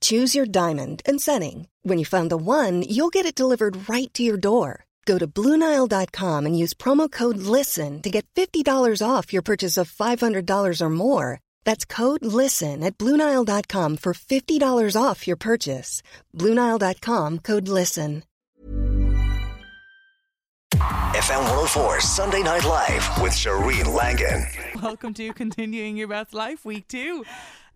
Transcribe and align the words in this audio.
Choose 0.00 0.34
your 0.34 0.46
diamond 0.46 1.02
and 1.04 1.20
setting. 1.20 1.66
When 1.82 1.98
you 1.98 2.04
find 2.04 2.30
the 2.30 2.36
one, 2.36 2.82
you'll 2.82 3.08
get 3.08 3.26
it 3.26 3.34
delivered 3.34 3.88
right 3.88 4.12
to 4.14 4.22
your 4.22 4.36
door. 4.36 4.84
Go 5.06 5.18
to 5.18 5.26
Bluenile.com 5.26 6.46
and 6.46 6.56
use 6.56 6.72
promo 6.74 7.10
code 7.10 7.38
LISTEN 7.38 8.02
to 8.02 8.10
get 8.10 8.26
$50 8.36 9.02
off 9.04 9.32
your 9.32 9.42
purchase 9.42 9.76
of 9.76 9.90
$500 9.90 10.80
or 10.80 10.90
more. 10.90 11.40
That's 11.64 11.84
code 11.84 12.24
LISTEN 12.24 12.84
at 12.84 12.96
Bluenile.com 12.96 13.96
for 13.96 14.14
$50 14.14 15.02
off 15.02 15.26
your 15.26 15.36
purchase. 15.36 16.02
Bluenile.com 16.36 17.38
code 17.40 17.68
LISTEN. 17.68 18.22
FM 21.10 21.42
104 21.42 22.00
Sunday 22.00 22.42
Night 22.42 22.64
Live 22.64 23.20
with 23.20 23.32
Shireen 23.32 23.92
Langan. 23.92 24.46
Welcome 24.80 25.12
to 25.14 25.32
Continuing 25.32 25.96
Your 25.96 26.06
Best 26.08 26.32
Life, 26.32 26.64
week 26.64 26.86
two. 26.86 27.24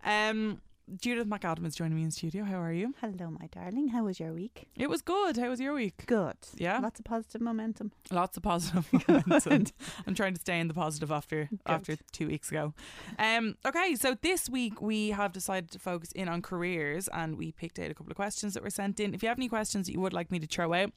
Um, 0.05 0.61
Judith 1.01 1.27
McAdam 1.27 1.65
is 1.65 1.75
joining 1.75 1.95
me 1.95 2.03
in 2.03 2.11
studio. 2.11 2.43
How 2.43 2.61
are 2.61 2.71
you? 2.71 2.93
Hello, 3.01 3.31
my 3.31 3.47
darling. 3.47 3.87
How 3.87 4.03
was 4.03 4.19
your 4.19 4.33
week? 4.33 4.67
It 4.75 4.87
was 4.87 5.01
good. 5.01 5.35
How 5.35 5.49
was 5.49 5.59
your 5.59 5.73
week? 5.73 6.05
Good. 6.05 6.37
Yeah? 6.55 6.77
Lots 6.79 6.99
of 6.99 7.05
positive 7.05 7.41
momentum. 7.41 7.91
Lots 8.11 8.37
of 8.37 8.43
positive 8.43 8.87
momentum. 9.07 9.65
I'm 10.05 10.13
trying 10.13 10.35
to 10.35 10.39
stay 10.39 10.59
in 10.59 10.67
the 10.67 10.75
positive 10.75 11.11
after 11.11 11.49
after 11.65 11.97
two 12.11 12.27
weeks 12.27 12.51
ago. 12.51 12.75
Um, 13.17 13.55
okay, 13.65 13.95
so 13.95 14.15
this 14.21 14.47
week 14.47 14.79
we 14.79 15.09
have 15.09 15.33
decided 15.33 15.71
to 15.71 15.79
focus 15.79 16.11
in 16.11 16.29
on 16.29 16.43
careers 16.43 17.07
and 17.07 17.35
we 17.35 17.51
picked 17.51 17.79
out 17.79 17.89
a 17.89 17.95
couple 17.95 18.11
of 18.11 18.15
questions 18.15 18.53
that 18.53 18.61
were 18.61 18.69
sent 18.69 18.99
in. 18.99 19.15
If 19.15 19.23
you 19.23 19.29
have 19.29 19.39
any 19.39 19.49
questions 19.49 19.87
that 19.87 19.93
you 19.93 20.01
would 20.01 20.13
like 20.13 20.29
me 20.31 20.39
to 20.39 20.47
throw 20.47 20.71
out, 20.73 20.91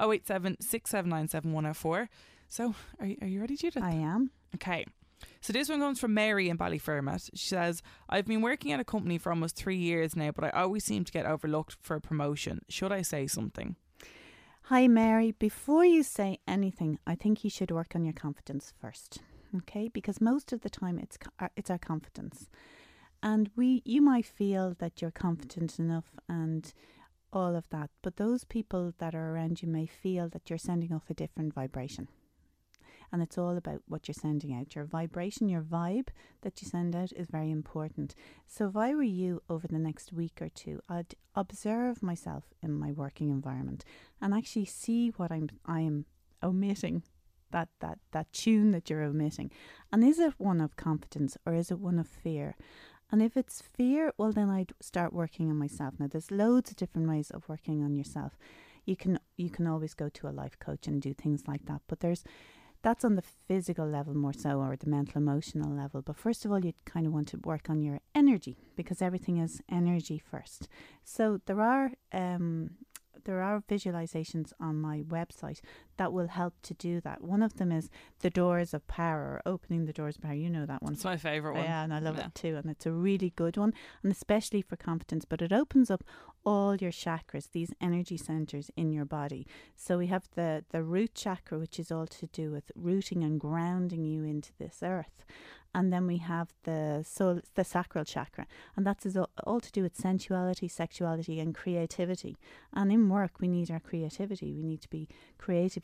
087 0.00 0.56
679 0.60 2.08
So 2.48 2.74
are 2.98 3.06
you, 3.06 3.16
are 3.20 3.28
you 3.28 3.40
ready, 3.40 3.56
Judith? 3.56 3.82
I 3.82 3.92
am. 3.92 4.30
Okay. 4.54 4.86
So 5.44 5.52
this 5.52 5.68
one 5.68 5.80
comes 5.80 6.00
from 6.00 6.14
Mary 6.14 6.48
in 6.48 6.56
Ballyfermot. 6.56 7.28
She 7.34 7.48
says, 7.48 7.82
I've 8.08 8.24
been 8.24 8.40
working 8.40 8.72
at 8.72 8.80
a 8.80 8.84
company 8.84 9.18
for 9.18 9.28
almost 9.28 9.56
three 9.56 9.76
years 9.76 10.16
now, 10.16 10.30
but 10.30 10.42
I 10.42 10.48
always 10.48 10.84
seem 10.84 11.04
to 11.04 11.12
get 11.12 11.26
overlooked 11.26 11.76
for 11.82 11.96
a 11.96 12.00
promotion. 12.00 12.62
Should 12.70 12.92
I 12.92 13.02
say 13.02 13.26
something? 13.26 13.76
Hi, 14.62 14.88
Mary. 14.88 15.32
Before 15.32 15.84
you 15.84 16.02
say 16.02 16.38
anything, 16.48 16.98
I 17.06 17.14
think 17.14 17.44
you 17.44 17.50
should 17.50 17.70
work 17.70 17.94
on 17.94 18.06
your 18.06 18.14
confidence 18.14 18.72
first. 18.80 19.18
Okay, 19.54 19.88
because 19.88 20.18
most 20.18 20.50
of 20.54 20.62
the 20.62 20.70
time 20.70 20.98
it's 20.98 21.18
uh, 21.38 21.48
it's 21.56 21.68
our 21.68 21.76
confidence, 21.76 22.48
and 23.22 23.50
we 23.54 23.82
you 23.84 24.00
might 24.00 24.24
feel 24.24 24.74
that 24.78 25.02
you're 25.02 25.10
confident 25.10 25.78
enough 25.78 26.16
and 26.26 26.72
all 27.34 27.54
of 27.54 27.68
that, 27.68 27.90
but 28.00 28.16
those 28.16 28.44
people 28.44 28.94
that 28.96 29.14
are 29.14 29.34
around 29.34 29.60
you 29.60 29.68
may 29.68 29.84
feel 29.84 30.30
that 30.30 30.48
you're 30.48 30.58
sending 30.58 30.90
off 30.90 31.10
a 31.10 31.14
different 31.14 31.52
vibration. 31.52 32.08
And 33.14 33.22
it's 33.22 33.38
all 33.38 33.56
about 33.56 33.80
what 33.86 34.08
you're 34.08 34.12
sending 34.12 34.52
out. 34.52 34.74
Your 34.74 34.86
vibration, 34.86 35.48
your 35.48 35.62
vibe 35.62 36.08
that 36.42 36.60
you 36.60 36.66
send 36.66 36.96
out 36.96 37.12
is 37.12 37.28
very 37.30 37.52
important. 37.52 38.16
So, 38.44 38.66
if 38.66 38.76
I 38.76 38.92
were 38.92 39.04
you 39.04 39.40
over 39.48 39.68
the 39.68 39.78
next 39.78 40.12
week 40.12 40.42
or 40.42 40.48
two, 40.48 40.80
I'd 40.88 41.14
observe 41.36 42.02
myself 42.02 42.42
in 42.60 42.72
my 42.72 42.90
working 42.90 43.30
environment 43.30 43.84
and 44.20 44.34
actually 44.34 44.64
see 44.64 45.10
what 45.10 45.30
I'm 45.30 45.48
I 45.64 45.82
am 45.82 46.06
omitting 46.42 47.04
that 47.52 47.68
that 47.78 48.00
that 48.10 48.32
tune 48.32 48.72
that 48.72 48.90
you're 48.90 49.04
omitting 49.04 49.48
and 49.92 50.02
is 50.02 50.18
it 50.18 50.34
one 50.38 50.60
of 50.60 50.74
confidence 50.74 51.38
or 51.46 51.54
is 51.54 51.70
it 51.70 51.78
one 51.78 52.00
of 52.00 52.08
fear 52.08 52.56
and 53.12 53.22
if 53.22 53.36
it's 53.36 53.62
fear 53.62 54.12
well 54.18 54.32
then 54.32 54.50
i'd 54.50 54.72
start 54.80 55.12
working 55.12 55.48
on 55.48 55.56
myself 55.56 55.94
now 56.00 56.08
there's 56.08 56.32
loads 56.32 56.70
of 56.70 56.76
different 56.76 57.08
ways 57.08 57.30
of 57.30 57.48
working 57.48 57.84
on 57.84 57.94
yourself 57.94 58.36
you 58.84 58.96
can 58.96 59.20
you 59.36 59.48
can 59.48 59.68
always 59.68 59.94
go 59.94 60.08
to 60.08 60.26
a 60.26 60.34
life 60.42 60.58
coach 60.58 60.88
and 60.88 61.00
do 61.00 61.14
things 61.14 61.44
like 61.46 61.64
that 61.66 61.80
but 61.86 62.00
there's 62.00 62.24
that's 62.84 63.04
on 63.04 63.16
the 63.16 63.24
physical 63.48 63.86
level 63.86 64.14
more 64.14 64.34
so 64.44 64.60
or 64.60 64.76
the 64.76 64.90
mental 64.96 65.16
emotional 65.20 65.70
level 65.74 66.02
but 66.02 66.16
first 66.16 66.44
of 66.44 66.52
all 66.52 66.62
you 66.64 66.72
kind 66.84 67.06
of 67.06 67.12
want 67.12 67.26
to 67.26 67.38
work 67.38 67.70
on 67.70 67.82
your 67.82 67.98
energy 68.14 68.56
because 68.76 69.00
everything 69.02 69.38
is 69.38 69.60
energy 69.70 70.18
first. 70.18 70.68
So 71.02 71.40
there 71.46 71.60
are 71.60 71.92
um 72.12 72.70
there 73.24 73.42
are 73.42 73.62
visualizations 73.62 74.52
on 74.60 74.80
my 74.80 75.00
website 75.02 75.60
that 75.96 76.12
will 76.12 76.28
help 76.28 76.54
to 76.62 76.74
do 76.74 77.00
that. 77.02 77.22
One 77.22 77.42
of 77.42 77.54
them 77.54 77.70
is 77.72 77.88
the 78.20 78.30
doors 78.30 78.74
of 78.74 78.86
power, 78.86 79.20
or 79.22 79.42
opening 79.46 79.86
the 79.86 79.92
doors 79.92 80.16
of 80.16 80.22
power. 80.22 80.34
You 80.34 80.50
know 80.50 80.66
that 80.66 80.82
one. 80.82 80.94
It's 80.94 81.04
my 81.04 81.16
favourite 81.16 81.56
one. 81.56 81.64
Yeah, 81.64 81.84
and 81.84 81.94
I 81.94 81.98
love 81.98 82.16
Yeah. 82.16 82.26
it 82.26 82.34
too. 82.34 82.56
And 82.56 82.70
it's 82.70 82.86
a 82.86 82.92
really 82.92 83.30
good 83.36 83.56
one, 83.56 83.72
and 84.02 84.10
especially 84.12 84.62
for 84.62 84.76
confidence. 84.76 85.24
But 85.24 85.42
it 85.42 85.52
opens 85.52 85.90
up 85.90 86.04
all 86.44 86.76
your 86.76 86.90
chakras, 86.92 87.50
these 87.52 87.72
energy 87.80 88.16
centers 88.16 88.70
in 88.76 88.92
your 88.92 89.04
body. 89.06 89.46
So 89.76 89.98
we 89.98 90.08
have 90.08 90.28
the 90.34 90.64
the 90.70 90.82
root 90.82 91.14
chakra, 91.14 91.58
which 91.58 91.78
is 91.78 91.90
all 91.90 92.06
to 92.06 92.26
do 92.26 92.50
with 92.50 92.70
rooting 92.74 93.22
and 93.24 93.40
grounding 93.40 94.04
you 94.04 94.24
into 94.24 94.52
this 94.58 94.80
earth. 94.82 95.24
And 95.76 95.92
then 95.92 96.06
we 96.06 96.18
have 96.18 96.54
the 96.62 97.02
soul, 97.04 97.40
the 97.56 97.64
sacral 97.64 98.04
chakra, 98.04 98.46
and 98.76 98.86
that's 98.86 99.16
all, 99.16 99.28
all 99.44 99.60
to 99.60 99.72
do 99.72 99.82
with 99.82 99.96
sensuality, 99.96 100.68
sexuality, 100.68 101.40
and 101.40 101.52
creativity. 101.52 102.36
And 102.72 102.92
in 102.92 103.08
work, 103.08 103.40
we 103.40 103.48
need 103.48 103.72
our 103.72 103.80
creativity. 103.80 104.54
We 104.54 104.62
need 104.62 104.82
to 104.82 104.88
be 104.88 105.08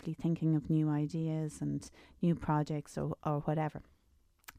creatively 0.01 0.15
thinking 0.23 0.57
of 0.57 0.71
new 0.71 0.89
ideas 0.89 1.59
and 1.61 1.91
new 2.23 2.35
projects 2.35 2.97
or, 2.97 3.17
or 3.25 3.41
whatever. 3.41 3.83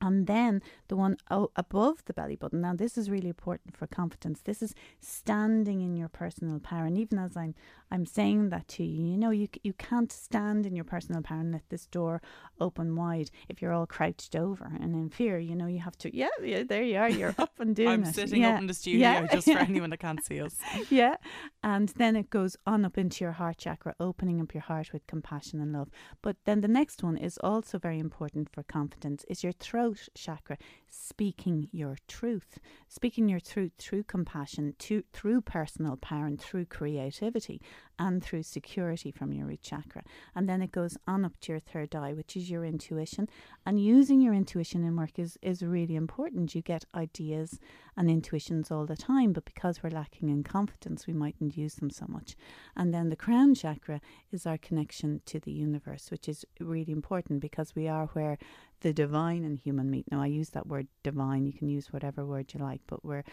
And 0.02 0.26
then 0.26 0.62
the 0.88 0.96
one 0.96 1.18
above 1.30 2.04
the 2.06 2.14
belly 2.14 2.36
button. 2.36 2.62
Now, 2.62 2.74
this 2.74 2.98
is 2.98 3.10
really 3.10 3.30
important 3.30 3.78
for 3.78 3.86
confidence. 3.86 4.42
This 4.42 4.62
is 4.64 4.74
standing 5.00 5.82
in 5.82 5.96
your 5.96 6.10
personal 6.10 6.60
power. 6.60 6.86
And 6.86 6.98
even 6.98 7.20
as 7.20 7.38
I'm, 7.38 7.54
I'm 7.92 8.06
saying 8.06 8.50
that 8.50 8.68
to 8.70 8.84
you, 8.84 9.06
you 9.06 9.18
know, 9.18 9.30
you 9.30 9.48
you 9.64 9.74
can't 9.74 10.12
stand 10.12 10.66
in 10.66 10.76
your 10.76 10.86
personal 10.86 11.22
power 11.22 11.40
and 11.40 11.52
let 11.52 11.70
this 11.70 11.86
door 11.86 12.22
open 12.60 12.96
wide 12.96 13.30
if 13.50 13.62
you're 13.62 13.74
all 13.74 13.86
crouched 13.86 14.36
over 14.36 14.72
and 14.80 14.96
in 14.96 15.10
fear. 15.10 15.38
You 15.38 15.56
know, 15.56 15.68
you 15.68 15.80
have 15.80 15.98
to. 16.00 16.16
Yeah, 16.16 16.30
yeah. 16.42 16.64
There 16.64 16.84
you 16.84 16.98
are. 16.98 17.10
You're 17.10 17.36
up 17.38 17.60
and 17.60 17.76
doing 17.82 17.90
I'm 17.90 18.04
it. 18.04 18.16
sitting 18.16 18.42
yeah, 18.42 18.56
up 18.56 18.62
in 18.62 18.68
the 18.68 18.74
studio 18.74 19.00
yeah, 19.00 19.28
just 19.28 19.52
for 19.52 19.60
anyone 19.60 19.90
that 19.92 20.00
can't 20.00 20.24
see 20.24 20.42
us. 20.42 20.56
yeah. 20.90 21.16
And 21.64 21.90
then 21.90 22.16
it 22.16 22.30
goes 22.30 22.58
on 22.66 22.86
up 22.86 22.98
into 22.98 23.24
your 23.24 23.34
heart 23.34 23.58
chakra, 23.58 23.94
opening 24.00 24.42
up 24.42 24.54
your 24.54 24.64
heart 24.64 24.94
with 24.94 25.06
compassion 25.06 25.62
and 25.62 25.74
love. 25.74 25.90
But 26.22 26.38
then 26.46 26.62
the 26.62 26.68
next 26.68 27.04
one 27.04 27.18
is 27.18 27.38
also 27.44 27.78
very 27.78 28.00
important 28.00 28.50
for 28.50 28.64
confidence 28.64 29.26
is 29.28 29.44
your 29.44 29.52
throat 29.54 29.91
chakra, 30.14 30.58
speaking 30.90 31.70
your 31.72 31.98
truth. 32.08 32.60
Speaking 32.88 33.30
your 33.30 33.40
truth 33.40 33.72
through 33.78 34.04
compassion, 34.04 34.76
to, 34.80 35.04
through 35.14 35.42
personal 35.42 35.98
power 35.98 36.26
and 36.26 36.40
through 36.40 36.66
creativity 36.66 37.62
and 38.02 38.24
through 38.24 38.42
security 38.42 39.12
from 39.12 39.32
your 39.32 39.46
root 39.46 39.62
chakra. 39.62 40.02
And 40.36 40.50
then 40.50 40.64
it 40.64 40.72
goes 40.72 40.98
on 41.08 41.24
up 41.24 41.40
to 41.42 41.52
your 41.52 41.60
third 41.60 41.94
eye, 41.94 42.14
which 42.14 42.36
is 42.36 42.50
your 42.50 42.66
intuition. 42.66 43.30
And 43.64 43.80
using 43.80 44.22
your 44.22 44.34
intuition 44.34 44.84
in 44.84 44.96
work 44.96 45.20
is, 45.20 45.38
is 45.44 45.62
really 45.62 45.96
important. 45.96 46.56
You 46.56 46.64
get 46.64 46.84
ideas 46.96 47.60
and 47.96 48.10
intuitions 48.10 48.72
all 48.72 48.88
the 48.88 48.98
time, 48.98 49.34
but 49.34 49.46
because 49.46 49.84
we're 49.84 49.92
lacking 49.92 50.30
in 50.30 50.42
confidence, 50.44 51.06
we 51.06 51.14
mightn't 51.14 51.56
use 51.56 51.76
them 51.76 51.92
so 51.92 52.06
much. 52.08 52.36
And 52.76 52.92
then 52.92 53.10
the 53.10 53.16
crown 53.16 53.54
chakra 53.54 54.02
is 54.32 54.48
our 54.48 54.58
connection 54.58 55.22
to 55.28 55.40
the 55.40 55.52
universe, 55.52 56.10
which 56.10 56.28
is 56.28 56.44
really 56.60 56.92
important 56.92 57.40
because 57.40 57.76
we 57.76 57.88
are 57.88 58.08
where 58.08 58.40
the 58.80 58.94
divine 58.94 59.44
and 59.44 59.60
human 59.60 59.92
meet. 59.92 60.12
Now, 60.12 60.24
I 60.24 60.26
use 60.26 60.50
that 60.50 60.66
word 60.66 60.88
divine, 61.04 61.46
you 61.46 61.54
can 61.54 61.70
use 61.70 61.94
whatever 61.94 62.26
word 62.26 62.52
you 62.52 62.60
like, 62.60 62.82
but 62.88 63.06
we're 63.06 63.24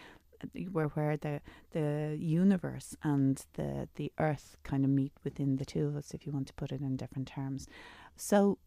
we're 0.71 0.87
where 0.89 1.17
the 1.17 1.41
the 1.71 2.15
universe 2.19 2.95
and 3.03 3.45
the 3.53 3.87
the 3.95 4.11
earth 4.19 4.57
kind 4.63 4.83
of 4.83 4.89
meet 4.89 5.13
within 5.23 5.57
the 5.57 5.65
two 5.65 5.87
of 5.87 5.95
us 5.95 6.13
if 6.13 6.25
you 6.25 6.31
want 6.31 6.47
to 6.47 6.53
put 6.53 6.71
it 6.71 6.81
in 6.81 6.95
different 6.95 7.27
terms 7.27 7.67
so 8.15 8.57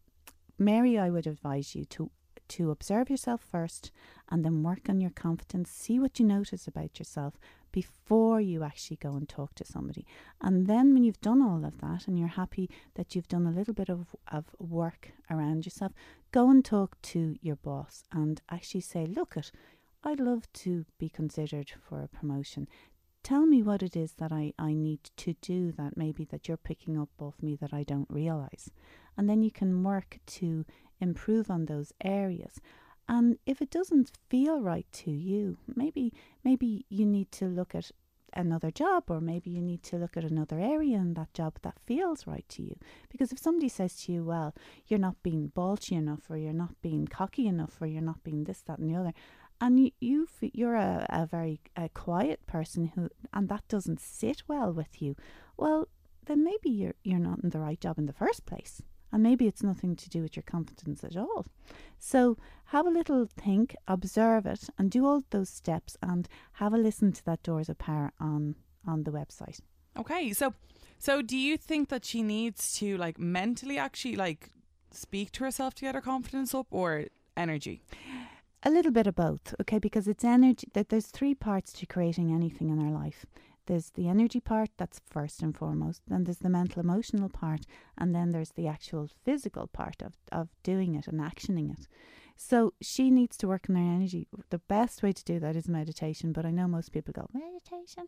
mary 0.57 0.97
i 0.97 1.09
would 1.09 1.27
advise 1.27 1.75
you 1.75 1.85
to 1.85 2.09
to 2.47 2.71
observe 2.71 3.09
yourself 3.09 3.41
first 3.41 3.91
and 4.29 4.43
then 4.43 4.63
work 4.63 4.89
on 4.89 4.99
your 5.01 5.11
confidence 5.11 5.69
see 5.69 5.99
what 5.99 6.19
you 6.19 6.25
notice 6.25 6.67
about 6.67 6.99
yourself 6.99 7.35
before 7.73 8.39
you 8.39 8.63
actually 8.63 8.95
go 8.97 9.13
and 9.13 9.27
talk 9.27 9.53
to 9.55 9.65
somebody. 9.65 10.05
And 10.39 10.67
then 10.67 10.93
when 10.93 11.03
you've 11.03 11.19
done 11.19 11.41
all 11.41 11.65
of 11.65 11.81
that 11.81 12.07
and 12.07 12.17
you're 12.17 12.29
happy 12.29 12.69
that 12.93 13.13
you've 13.15 13.27
done 13.27 13.45
a 13.45 13.51
little 13.51 13.73
bit 13.73 13.89
of, 13.89 14.15
of 14.31 14.45
work 14.59 15.11
around 15.29 15.65
yourself, 15.65 15.91
go 16.31 16.49
and 16.49 16.63
talk 16.63 17.01
to 17.01 17.35
your 17.41 17.57
boss 17.57 18.03
and 18.13 18.41
actually 18.49 18.81
say, 18.81 19.05
look 19.05 19.35
at 19.35 19.51
I'd 20.03 20.19
love 20.19 20.51
to 20.53 20.85
be 20.97 21.09
considered 21.09 21.71
for 21.87 22.01
a 22.01 22.07
promotion. 22.07 22.67
Tell 23.23 23.45
me 23.45 23.63
what 23.63 23.81
it 23.81 23.95
is 23.95 24.13
that 24.13 24.33
I, 24.33 24.51
I 24.59 24.73
need 24.73 24.99
to 25.15 25.33
do 25.41 25.71
that 25.73 25.95
maybe 25.95 26.25
that 26.25 26.47
you're 26.47 26.57
picking 26.57 26.99
up 26.99 27.09
off 27.19 27.41
me 27.41 27.55
that 27.55 27.73
I 27.73 27.83
don't 27.83 28.09
realize. 28.09 28.69
And 29.17 29.29
then 29.29 29.43
you 29.43 29.51
can 29.51 29.81
work 29.83 30.19
to 30.25 30.65
improve 30.99 31.49
on 31.49 31.65
those 31.65 31.93
areas. 32.03 32.59
And 33.07 33.37
if 33.45 33.61
it 33.61 33.69
doesn't 33.69 34.11
feel 34.29 34.61
right 34.61 34.87
to 34.93 35.11
you, 35.11 35.57
maybe 35.73 36.13
maybe 36.43 36.85
you 36.89 37.05
need 37.05 37.31
to 37.33 37.45
look 37.45 37.73
at 37.75 37.91
another 38.35 38.71
job 38.71 39.03
or 39.09 39.21
maybe 39.21 39.49
you 39.49 39.61
need 39.61 39.83
to 39.83 39.97
look 39.97 40.17
at 40.17 40.23
another 40.23 40.59
area 40.59 40.97
in 40.97 41.13
that 41.13 41.33
job 41.33 41.57
that 41.61 41.79
feels 41.85 42.27
right 42.27 42.45
to 42.49 42.63
you. 42.63 42.75
Because 43.09 43.31
if 43.31 43.39
somebody 43.39 43.69
says 43.69 43.95
to 44.01 44.11
you, 44.11 44.23
well, 44.23 44.53
you're 44.87 44.99
not 44.99 45.21
being 45.23 45.47
balchy 45.47 45.95
enough 45.95 46.29
or 46.29 46.37
you're 46.37 46.53
not 46.53 46.81
being 46.81 47.07
cocky 47.07 47.47
enough 47.47 47.81
or 47.81 47.87
you're 47.87 48.01
not 48.01 48.23
being 48.23 48.45
this, 48.45 48.61
that 48.61 48.79
and 48.79 48.89
the 48.89 48.99
other, 48.99 49.13
and 49.61 49.79
you, 49.79 49.91
you 49.99 50.27
you're 50.41 50.75
a, 50.75 51.05
a 51.09 51.25
very 51.25 51.61
a 51.75 51.89
quiet 51.89 52.45
person 52.47 52.91
who 52.95 53.09
and 53.33 53.49
that 53.49 53.67
doesn't 53.67 53.99
sit 53.99 54.43
well 54.47 54.71
with 54.71 55.01
you, 55.01 55.15
well, 55.57 55.87
then 56.25 56.43
maybe 56.43 56.69
you're 56.69 56.95
you're 57.03 57.19
not 57.19 57.39
in 57.43 57.49
the 57.49 57.59
right 57.59 57.79
job 57.79 57.97
in 57.97 58.05
the 58.05 58.13
first 58.13 58.45
place. 58.45 58.81
And 59.11 59.21
maybe 59.21 59.45
it's 59.45 59.61
nothing 59.61 59.95
to 59.95 60.09
do 60.09 60.23
with 60.23 60.35
your 60.35 60.43
confidence 60.43 61.03
at 61.03 61.15
all. 61.15 61.45
So 61.99 62.35
have 62.65 62.87
a 62.87 62.89
little 62.89 63.27
think, 63.27 63.75
observe 63.87 64.47
it, 64.47 64.69
and 64.75 64.89
do 64.89 65.05
all 65.05 65.21
those 65.29 65.49
steps 65.49 65.95
and 66.01 66.27
have 66.53 66.73
a 66.73 66.77
listen 66.77 67.11
to 67.11 67.25
that 67.25 67.43
Doors 67.43 67.69
of 67.69 67.77
Power 67.77 68.11
on 68.19 68.55
on 68.87 69.03
the 69.03 69.11
website. 69.11 69.59
Okay, 69.97 70.33
so 70.33 70.53
so 70.97 71.21
do 71.21 71.37
you 71.37 71.57
think 71.57 71.89
that 71.89 72.05
she 72.05 72.23
needs 72.23 72.73
to 72.79 72.97
like 72.97 73.19
mentally 73.19 73.77
actually 73.77 74.15
like 74.15 74.49
speak 74.91 75.31
to 75.33 75.43
herself 75.43 75.75
to 75.75 75.81
get 75.81 75.95
her 75.95 76.01
confidence 76.01 76.55
up 76.55 76.67
or 76.71 77.05
energy? 77.37 77.83
A 78.65 78.71
little 78.71 78.91
bit 78.91 79.07
of 79.07 79.15
both, 79.15 79.53
okay, 79.59 79.77
because 79.77 80.07
it's 80.07 80.23
energy 80.23 80.69
that 80.73 80.87
there's 80.87 81.07
three 81.07 81.35
parts 81.35 81.73
to 81.73 81.85
creating 81.85 82.31
anything 82.33 82.69
in 82.69 82.79
our 82.79 82.91
life. 82.91 83.25
There's 83.65 83.91
the 83.91 84.07
energy 84.07 84.39
part, 84.39 84.69
that's 84.77 85.01
first 85.05 85.41
and 85.41 85.55
foremost. 85.55 86.01
Then 86.07 86.23
there's 86.23 86.37
the 86.37 86.49
mental 86.49 86.81
emotional 86.81 87.29
part. 87.29 87.65
And 87.97 88.15
then 88.15 88.31
there's 88.31 88.51
the 88.51 88.67
actual 88.67 89.09
physical 89.25 89.67
part 89.67 90.01
of, 90.01 90.13
of 90.31 90.49
doing 90.63 90.95
it 90.95 91.07
and 91.07 91.19
actioning 91.19 91.71
it. 91.71 91.87
So 92.35 92.73
she 92.81 93.11
needs 93.11 93.37
to 93.37 93.47
work 93.47 93.67
on 93.69 93.75
her 93.75 93.81
energy. 93.81 94.27
The 94.49 94.59
best 94.59 95.03
way 95.03 95.11
to 95.11 95.23
do 95.23 95.39
that 95.39 95.55
is 95.55 95.67
meditation, 95.67 96.33
but 96.33 96.45
I 96.45 96.51
know 96.51 96.67
most 96.67 96.91
people 96.91 97.13
go, 97.13 97.29
meditation. 97.33 98.07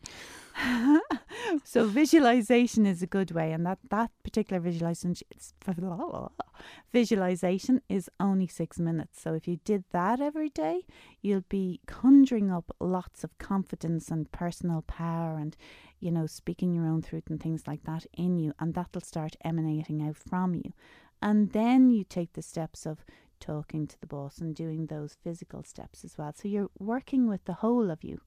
so 1.63 1.85
visualization 1.85 2.85
is 2.85 3.01
a 3.01 3.07
good 3.07 3.31
way, 3.31 3.51
and 3.51 3.65
that, 3.65 3.77
that 3.89 4.11
particular 4.23 4.59
visualization 4.59 5.15
visualization 6.95 7.81
is 7.89 8.09
only 8.21 8.47
six 8.47 8.79
minutes. 8.79 9.21
So 9.21 9.33
if 9.33 9.49
you 9.49 9.59
did 9.65 9.83
that 9.91 10.21
every 10.21 10.49
day, 10.49 10.85
you'll 11.21 11.43
be 11.49 11.81
conjuring 11.85 12.49
up 12.49 12.73
lots 12.79 13.25
of 13.25 13.37
confidence 13.37 14.09
and 14.09 14.31
personal 14.31 14.81
power 14.81 15.37
and 15.37 15.57
you 15.99 16.11
know, 16.11 16.25
speaking 16.25 16.73
your 16.73 16.85
own 16.85 17.01
truth 17.01 17.29
and 17.29 17.41
things 17.41 17.63
like 17.67 17.83
that 17.83 18.05
in 18.13 18.37
you, 18.37 18.53
and 18.59 18.73
that'll 18.73 19.01
start 19.01 19.35
emanating 19.43 20.01
out 20.07 20.15
from 20.15 20.53
you. 20.53 20.71
And 21.21 21.51
then 21.51 21.89
you 21.89 22.03
take 22.03 22.33
the 22.33 22.41
steps 22.41 22.85
of 22.85 23.03
talking 23.39 23.87
to 23.87 23.99
the 23.99 24.07
boss 24.07 24.37
and 24.37 24.55
doing 24.55 24.85
those 24.85 25.17
physical 25.21 25.63
steps 25.63 26.05
as 26.05 26.17
well. 26.17 26.33
So 26.33 26.47
you're 26.47 26.69
working 26.79 27.27
with 27.27 27.43
the 27.45 27.53
whole 27.53 27.89
of 27.91 28.03
you 28.03 28.21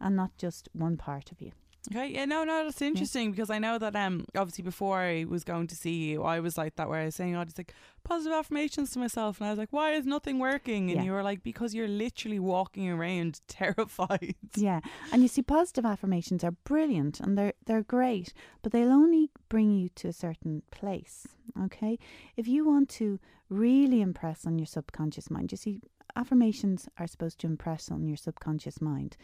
and 0.00 0.16
not 0.16 0.30
just 0.38 0.68
one 0.72 0.96
part 0.96 1.30
of 1.32 1.42
you. 1.42 1.52
Okay, 1.90 2.08
yeah, 2.08 2.24
no, 2.26 2.44
no, 2.44 2.64
that's 2.64 2.82
interesting 2.82 3.26
yeah. 3.26 3.30
because 3.30 3.50
I 3.50 3.58
know 3.58 3.78
that 3.78 3.96
um 3.96 4.26
obviously 4.36 4.62
before 4.62 4.98
I 4.98 5.24
was 5.24 5.44
going 5.44 5.68
to 5.68 5.76
see 5.76 6.10
you, 6.10 6.22
I 6.22 6.40
was 6.40 6.58
like 6.58 6.76
that 6.76 6.88
where 6.88 7.00
I 7.00 7.06
was 7.06 7.14
saying, 7.14 7.36
oh, 7.36 7.44
just 7.44 7.56
like 7.56 7.72
positive 8.04 8.36
affirmations 8.36 8.90
to 8.92 8.98
myself, 8.98 9.40
and 9.40 9.46
I 9.46 9.50
was 9.50 9.58
like, 9.58 9.72
why 9.72 9.92
is 9.92 10.04
nothing 10.04 10.38
working? 10.38 10.90
And 10.90 11.00
yeah. 11.00 11.04
you 11.04 11.12
were 11.12 11.22
like, 11.22 11.42
because 11.42 11.74
you're 11.74 11.88
literally 11.88 12.38
walking 12.38 12.90
around 12.90 13.40
terrified. 13.48 14.34
Yeah, 14.56 14.80
and 15.12 15.22
you 15.22 15.28
see, 15.28 15.42
positive 15.42 15.86
affirmations 15.86 16.44
are 16.44 16.50
brilliant 16.50 17.20
and 17.20 17.38
they're 17.38 17.54
they're 17.64 17.82
great, 17.82 18.34
but 18.62 18.72
they'll 18.72 18.92
only 18.92 19.30
bring 19.48 19.70
you 19.70 19.88
to 19.96 20.08
a 20.08 20.12
certain 20.12 20.62
place. 20.70 21.28
Okay, 21.64 21.98
if 22.36 22.46
you 22.46 22.66
want 22.66 22.88
to 22.90 23.18
really 23.48 24.02
impress 24.02 24.46
on 24.46 24.58
your 24.58 24.66
subconscious 24.66 25.30
mind, 25.30 25.52
you 25.52 25.56
see, 25.56 25.80
affirmations 26.16 26.88
are 26.98 27.06
supposed 27.06 27.38
to 27.38 27.46
impress 27.46 27.90
on 27.90 28.06
your 28.06 28.16
subconscious 28.16 28.80
mind 28.82 29.16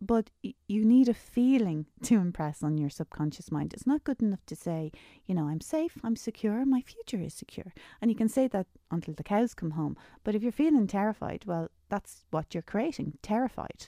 but 0.00 0.30
you 0.68 0.84
need 0.84 1.08
a 1.08 1.14
feeling 1.14 1.86
to 2.02 2.16
impress 2.16 2.62
on 2.62 2.78
your 2.78 2.90
subconscious 2.90 3.50
mind. 3.50 3.72
It's 3.72 3.86
not 3.86 4.04
good 4.04 4.20
enough 4.22 4.44
to 4.46 4.56
say, 4.56 4.92
you 5.26 5.34
know, 5.34 5.48
I'm 5.48 5.60
safe, 5.60 5.98
I'm 6.02 6.16
secure, 6.16 6.64
my 6.64 6.80
future 6.80 7.20
is 7.20 7.34
secure. 7.34 7.72
And 8.00 8.10
you 8.10 8.16
can 8.16 8.28
say 8.28 8.48
that 8.48 8.66
until 8.90 9.14
the 9.14 9.22
cows 9.22 9.54
come 9.54 9.72
home. 9.72 9.96
But 10.22 10.34
if 10.34 10.42
you're 10.42 10.52
feeling 10.52 10.86
terrified, 10.86 11.44
well, 11.46 11.70
that's 11.88 12.24
what 12.30 12.54
you're 12.54 12.62
creating 12.62 13.18
terrified, 13.22 13.86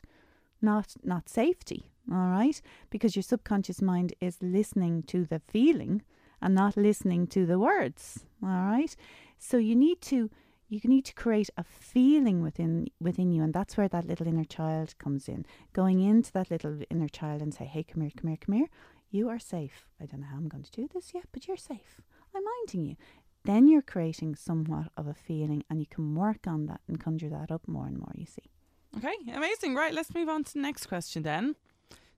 not, 0.63 0.95
not 1.03 1.29
safety. 1.29 1.91
All 2.11 2.29
right? 2.29 2.61
Because 2.91 3.17
your 3.17 3.23
subconscious 3.23 3.83
mind 3.83 4.15
is 4.21 4.39
listening 4.41 5.03
to 5.05 5.25
the 5.25 5.41
feeling 5.41 6.03
and 6.41 6.55
not 6.55 6.77
listening 6.77 7.27
to 7.29 7.47
the 7.47 7.59
words. 7.59 8.25
All 8.43 8.49
right? 8.49 8.95
So 9.39 9.57
you 9.57 9.75
need 9.75 10.01
to 10.03 10.31
you 10.69 10.81
need 10.85 11.05
to 11.05 11.15
create 11.15 11.51
a 11.57 11.65
feeling 11.65 12.43
within 12.43 12.89
within 13.01 13.31
you 13.33 13.43
and 13.43 13.55
that's 13.55 13.77
where 13.77 13.89
that 13.89 14.07
little 14.07 14.27
inner 14.27 14.45
child 14.45 14.95
comes 14.99 15.29
in. 15.29 15.47
Going 15.73 16.01
into 16.01 16.33
that 16.33 16.51
little 16.51 16.81
inner 16.91 17.09
child 17.09 17.43
and 17.43 17.55
say 17.55 17.65
hey 17.65 17.83
come 17.85 18.03
here 18.03 18.11
come 18.17 18.29
here 18.29 18.39
come 18.41 18.55
here. 18.55 18.69
You 19.11 19.29
are 19.29 19.39
safe. 19.39 19.87
I 20.01 20.07
don't 20.07 20.21
know 20.21 20.27
how 20.27 20.37
i'm 20.37 20.49
going 20.49 20.65
to 20.65 20.71
do 20.71 20.89
this 20.93 21.13
yet 21.15 21.25
but 21.33 21.47
you're 21.47 21.57
safe. 21.57 22.01
I'm 22.35 22.43
minding 22.45 22.91
you. 22.91 22.97
Then 23.45 23.69
you're 23.69 23.83
creating 23.83 24.35
somewhat 24.35 24.89
of 24.97 25.07
a 25.07 25.15
feeling 25.15 25.63
and 25.71 25.81
you 25.81 25.87
can 25.87 26.15
work 26.15 26.47
on 26.47 26.67
that 26.67 26.81
and 26.89 26.99
conjure 26.99 27.31
that 27.31 27.51
up 27.51 27.69
more 27.69 27.87
and 27.87 27.99
more 27.99 28.13
you 28.15 28.27
see. 28.27 28.51
Okay 28.97 29.17
amazing. 29.33 29.75
Right 29.75 29.95
let's 29.95 30.15
move 30.15 30.29
on 30.29 30.45
to 30.45 30.53
the 30.55 30.61
next 30.61 30.87
question 30.87 31.23
then. 31.23 31.55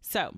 So 0.01 0.35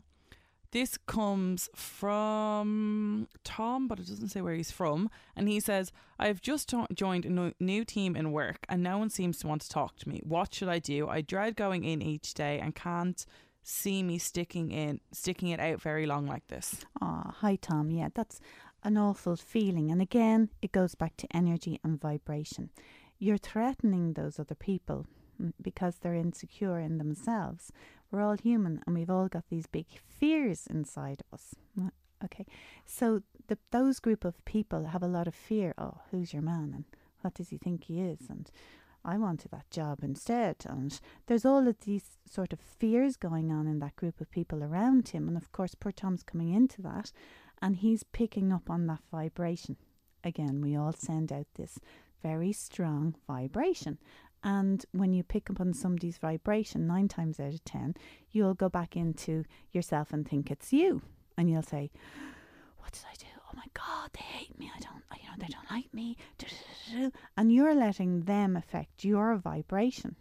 this 0.73 0.97
comes 0.99 1.69
from 1.75 3.29
Tom, 3.45 3.89
but 3.89 3.99
it 3.99 4.07
doesn't 4.07 4.29
say 4.29 4.41
where 4.41 4.55
he's 4.55 4.71
from. 4.71 5.11
And 5.35 5.49
he 5.49 5.61
says, 5.61 5.93
I've 6.19 6.41
just 6.41 6.73
joined 6.95 7.25
a 7.25 7.53
new 7.59 7.85
team 7.85 8.15
in 8.17 8.33
work 8.33 8.67
and 8.69 8.83
no 8.83 8.99
one 8.99 9.11
seems 9.11 9.39
to 9.39 9.49
want 9.49 9.63
to 9.63 9.69
talk 9.69 9.97
to 9.99 10.09
me. 10.09 10.21
What 10.25 10.55
should 10.55 10.69
I 10.69 10.79
do? 10.79 11.09
I 11.09 11.23
dread 11.23 11.57
going 11.57 11.85
in 11.85 12.03
each 12.03 12.35
day 12.35 12.61
and 12.61 12.75
can't 12.75 13.25
see 13.63 14.03
me 14.03 14.19
sticking 14.19 14.71
in 14.71 15.01
sticking 15.13 15.49
it 15.49 15.61
out 15.61 15.81
very 15.81 16.07
long 16.07 16.27
like 16.27 16.47
this. 16.49 16.77
Ah, 17.01 17.35
hi 17.39 17.57
Tom. 17.57 17.91
Yeah, 17.91 18.09
that's 18.15 18.41
an 18.83 18.97
awful 18.97 19.37
feeling. 19.37 19.91
And 19.91 20.01
again, 20.01 20.51
it 20.63 20.73
goes 20.73 20.95
back 20.95 21.17
to 21.19 21.37
energy 21.37 21.79
and 21.85 22.01
vibration. 22.01 22.71
You're 23.19 23.39
threatening 23.39 24.15
those 24.15 24.39
other 24.39 24.55
people 24.55 25.07
mm, 25.41 25.53
because 25.61 25.97
they're 25.97 26.15
insecure 26.15 26.79
in 26.79 26.99
themselves 26.99 27.71
we're 28.11 28.23
all 28.23 28.37
human 28.37 28.83
and 28.87 28.95
we've 28.95 29.11
all 29.11 29.29
got 29.29 29.45
these 29.49 29.67
big 29.67 29.87
fears 30.07 30.67
inside 30.69 31.23
of 31.23 31.35
us. 31.35 31.55
Okay, 32.23 32.45
so 32.85 33.23
the, 33.47 33.57
those 33.71 33.99
group 33.99 34.27
of 34.27 34.45
people 34.45 34.87
have 34.87 35.03
a 35.03 35.09
lot 35.09 35.27
of 35.27 35.35
fear. 35.35 35.73
Oh, 35.79 36.01
who's 36.11 36.35
your 36.35 36.43
man 36.43 36.73
and 36.75 36.85
what 37.23 37.35
does 37.35 37.49
he 37.49 37.57
think 37.57 37.85
he 37.85 38.01
is? 38.01 38.29
And 38.29 38.51
I 39.05 39.17
wanted 39.17 39.51
that 39.53 39.71
job 39.71 40.01
instead. 40.03 40.57
And 40.67 41.01
there's 41.27 41.47
all 41.47 41.67
of 41.67 41.81
these 41.81 42.19
sort 42.29 42.53
of 42.53 42.61
fears 42.61 43.17
going 43.17 43.51
on 43.51 43.67
in 43.67 43.79
that 43.79 43.97
group 43.97 44.21
of 44.21 44.31
people 44.31 44.63
around 44.63 45.09
him. 45.09 45.29
And 45.29 45.37
of 45.37 45.51
course, 45.53 45.75
poor 45.75 45.93
Tom's 45.93 46.23
coming 46.23 46.53
into 46.53 46.83
that 46.83 47.11
and 47.63 47.77
he's 47.77 48.03
picking 48.03 48.53
up 48.53 48.69
on 48.69 48.87
that 48.87 49.03
vibration. 49.11 49.77
Again, 50.23 50.61
we 50.61 50.77
all 50.77 50.93
send 50.93 51.33
out 51.33 51.47
this 51.55 51.79
very 52.23 52.53
strong 52.53 53.15
vibration. 53.27 53.99
And 54.43 54.85
when 54.93 55.13
you 55.13 55.23
pick 55.23 55.51
up 55.51 55.61
on 55.61 55.75
somebody's 55.75 56.19
vibration, 56.19 56.87
nine 56.87 57.09
times 57.09 57.39
out 57.39 57.53
of 57.55 57.65
ten, 57.65 57.95
you'll 58.31 58.55
go 58.55 58.69
back 58.69 58.97
into 58.97 59.45
yourself 59.73 60.13
and 60.13 60.27
think 60.27 60.51
it's 60.51 60.73
you. 60.73 61.03
And 61.37 61.51
you'll 61.51 61.63
say, 61.63 61.91
What 62.79 62.93
did 62.93 63.03
I 63.11 63.15
do? 63.19 63.27
Oh 63.47 63.57
my 63.57 63.67
God, 63.75 64.11
they 64.15 64.21
hate 64.23 64.59
me. 64.59 64.71
I 64.75 64.81
don't, 64.81 65.03
you 65.23 65.29
know, 65.29 65.35
they 65.39 65.49
don't 65.49 65.71
like 65.71 65.93
me. 65.93 66.17
And 67.37 67.53
you're 67.53 67.75
letting 67.75 68.23
them 68.23 68.57
affect 68.57 69.05
your 69.05 69.37
vibration. 69.37 70.17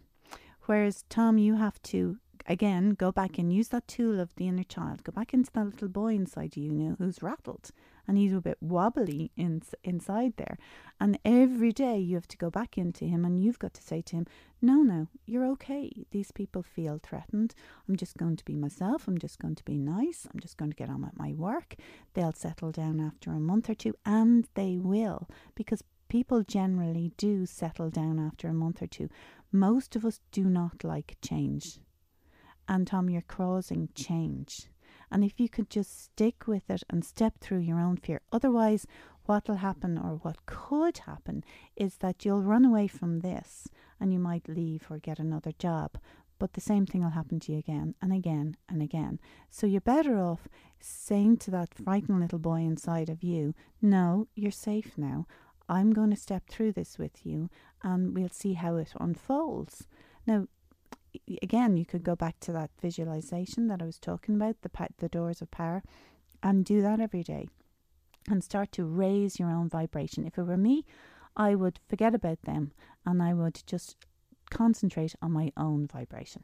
Whereas, 0.66 1.04
Tom, 1.08 1.38
you 1.38 1.56
have 1.56 1.80
to, 1.84 2.18
again, 2.50 2.90
go 2.90 3.12
back 3.12 3.38
and 3.38 3.52
use 3.52 3.68
that 3.68 3.88
tool 3.88 4.20
of 4.20 4.34
the 4.34 4.48
inner 4.48 4.64
child. 4.64 5.04
Go 5.04 5.12
back 5.12 5.32
into 5.32 5.50
that 5.52 5.66
little 5.66 5.88
boy 5.88 6.14
inside 6.14 6.56
you, 6.56 6.96
who's 6.98 7.22
rattled 7.22 7.70
and 8.10 8.18
he's 8.18 8.32
a 8.32 8.40
bit 8.40 8.58
wobbly 8.60 9.30
in, 9.36 9.62
inside 9.84 10.32
there. 10.36 10.58
And 10.98 11.16
every 11.24 11.70
day 11.70 11.96
you 11.96 12.16
have 12.16 12.26
to 12.26 12.36
go 12.36 12.50
back 12.50 12.76
into 12.76 13.04
him 13.04 13.24
and 13.24 13.40
you've 13.40 13.60
got 13.60 13.72
to 13.74 13.82
say 13.82 14.02
to 14.02 14.16
him, 14.16 14.26
No, 14.60 14.82
no, 14.82 15.06
you're 15.26 15.46
okay. 15.52 15.92
These 16.10 16.32
people 16.32 16.64
feel 16.64 16.98
threatened. 17.00 17.54
I'm 17.88 17.94
just 17.94 18.16
going 18.16 18.34
to 18.34 18.44
be 18.44 18.56
myself. 18.56 19.06
I'm 19.06 19.18
just 19.18 19.38
going 19.38 19.54
to 19.54 19.64
be 19.64 19.78
nice. 19.78 20.26
I'm 20.32 20.40
just 20.40 20.56
going 20.56 20.72
to 20.72 20.76
get 20.76 20.90
on 20.90 21.02
with 21.02 21.16
my 21.16 21.34
work. 21.34 21.76
They'll 22.14 22.32
settle 22.32 22.72
down 22.72 22.98
after 22.98 23.30
a 23.30 23.38
month 23.38 23.70
or 23.70 23.74
two, 23.74 23.94
and 24.04 24.48
they 24.54 24.76
will, 24.76 25.28
because 25.54 25.84
people 26.08 26.42
generally 26.42 27.12
do 27.16 27.46
settle 27.46 27.90
down 27.90 28.18
after 28.18 28.48
a 28.48 28.52
month 28.52 28.82
or 28.82 28.88
two. 28.88 29.08
Most 29.52 29.94
of 29.94 30.04
us 30.04 30.20
do 30.32 30.46
not 30.46 30.82
like 30.82 31.16
change. 31.22 31.78
And 32.70 32.86
Tom, 32.86 33.10
you're 33.10 33.20
causing 33.22 33.88
change. 33.96 34.68
And 35.10 35.24
if 35.24 35.40
you 35.40 35.48
could 35.48 35.68
just 35.68 36.04
stick 36.04 36.46
with 36.46 36.70
it 36.70 36.84
and 36.88 37.04
step 37.04 37.40
through 37.40 37.58
your 37.58 37.80
own 37.80 37.96
fear, 37.96 38.20
otherwise, 38.30 38.86
what 39.26 39.48
will 39.48 39.56
happen 39.56 39.98
or 39.98 40.20
what 40.22 40.46
could 40.46 40.98
happen 40.98 41.42
is 41.74 41.96
that 41.96 42.24
you'll 42.24 42.42
run 42.42 42.64
away 42.64 42.86
from 42.86 43.20
this 43.20 43.66
and 43.98 44.12
you 44.12 44.20
might 44.20 44.48
leave 44.48 44.86
or 44.88 44.98
get 44.98 45.18
another 45.18 45.50
job. 45.58 45.98
But 46.38 46.52
the 46.52 46.60
same 46.60 46.86
thing 46.86 47.02
will 47.02 47.10
happen 47.10 47.40
to 47.40 47.52
you 47.52 47.58
again 47.58 47.96
and 48.00 48.12
again 48.12 48.56
and 48.68 48.80
again. 48.80 49.18
So 49.50 49.66
you're 49.66 49.80
better 49.80 50.16
off 50.20 50.46
saying 50.78 51.38
to 51.38 51.50
that 51.50 51.74
frightened 51.74 52.20
little 52.20 52.38
boy 52.38 52.60
inside 52.60 53.08
of 53.08 53.24
you, 53.24 53.52
No, 53.82 54.28
you're 54.36 54.52
safe 54.52 54.96
now. 54.96 55.26
I'm 55.68 55.92
going 55.92 56.10
to 56.10 56.16
step 56.16 56.48
through 56.48 56.72
this 56.72 56.98
with 56.98 57.26
you 57.26 57.50
and 57.82 58.14
we'll 58.14 58.28
see 58.30 58.52
how 58.52 58.76
it 58.76 58.92
unfolds. 59.00 59.88
Now, 60.24 60.46
again, 61.42 61.76
you 61.76 61.84
could 61.84 62.02
go 62.02 62.16
back 62.16 62.40
to 62.40 62.52
that 62.52 62.70
visualization 62.80 63.68
that 63.68 63.82
I 63.82 63.86
was 63.86 63.98
talking 63.98 64.34
about, 64.34 64.62
the 64.62 64.70
the 64.98 65.08
doors 65.08 65.40
of 65.40 65.50
power, 65.50 65.82
and 66.42 66.64
do 66.64 66.80
that 66.82 67.00
every 67.00 67.22
day, 67.22 67.48
and 68.28 68.42
start 68.42 68.72
to 68.72 68.84
raise 68.84 69.38
your 69.38 69.50
own 69.50 69.68
vibration. 69.68 70.26
If 70.26 70.38
it 70.38 70.44
were 70.44 70.56
me, 70.56 70.84
I 71.36 71.54
would 71.54 71.80
forget 71.88 72.14
about 72.14 72.42
them, 72.42 72.72
and 73.06 73.22
I 73.22 73.34
would 73.34 73.62
just 73.66 73.96
concentrate 74.50 75.14
on 75.22 75.32
my 75.32 75.52
own 75.56 75.86
vibration. 75.86 76.42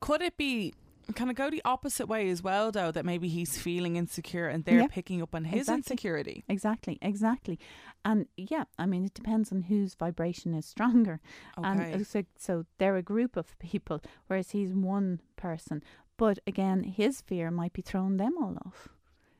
Could 0.00 0.22
it 0.22 0.36
be 0.36 0.74
kind 1.14 1.30
of 1.30 1.36
go 1.36 1.50
the 1.50 1.62
opposite 1.64 2.06
way 2.08 2.28
as 2.30 2.42
well, 2.42 2.72
though, 2.72 2.90
that 2.90 3.04
maybe 3.04 3.28
he's 3.28 3.56
feeling 3.58 3.96
insecure 3.96 4.48
and 4.48 4.64
they're 4.64 4.80
Yeah, 4.80 4.86
picking 4.88 5.22
up 5.22 5.34
on 5.34 5.44
his 5.44 5.60
exactly. 5.60 5.76
insecurity? 5.94 6.44
Exactly, 6.48 6.98
exactly. 7.00 7.58
And 8.04 8.26
yeah, 8.36 8.64
I 8.78 8.86
mean, 8.86 9.04
it 9.04 9.14
depends 9.14 9.52
on 9.52 9.62
whose 9.62 9.94
vibration 9.94 10.54
is 10.54 10.66
stronger. 10.66 11.20
And 11.62 11.80
Okay. 11.80 12.00
uh, 12.00 12.04
so, 12.04 12.22
so 12.38 12.64
they're 12.78 12.96
a 12.96 13.02
group 13.02 13.36
of 13.36 13.58
people, 13.58 14.00
whereas 14.26 14.50
he's 14.50 14.72
one 14.72 15.20
person. 15.36 15.82
But 16.16 16.38
again, 16.46 16.82
his 16.82 17.20
fear 17.20 17.50
might 17.50 17.72
be 17.72 17.82
throwing 17.82 18.16
them 18.16 18.34
all 18.40 18.56
off. 18.64 18.88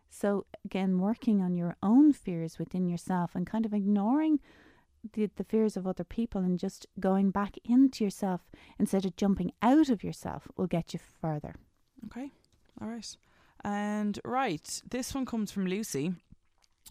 So 0.08 0.46
again, 0.64 0.98
working 0.98 1.42
on 1.42 1.54
your 1.56 1.76
own 1.82 2.12
fears 2.12 2.58
within 2.58 2.86
yourself 2.86 3.34
and 3.34 3.46
kind 3.46 3.66
of 3.66 3.74
ignoring 3.74 4.40
the, 5.12 5.30
the 5.36 5.44
fears 5.44 5.76
of 5.76 5.86
other 5.86 6.04
people 6.04 6.40
and 6.40 6.58
just 6.58 6.86
going 6.98 7.30
back 7.30 7.56
into 7.64 8.04
yourself 8.04 8.42
instead 8.78 9.04
of 9.04 9.16
jumping 9.16 9.52
out 9.62 9.88
of 9.88 10.04
yourself 10.04 10.48
will 10.56 10.66
get 10.66 10.92
you 10.92 11.00
further. 11.20 11.54
Okay. 12.06 12.30
All 12.80 12.88
right. 12.88 13.16
And 13.64 14.20
right, 14.24 14.82
this 14.88 15.14
one 15.14 15.26
comes 15.26 15.50
from 15.50 15.66
Lucy. 15.66 16.12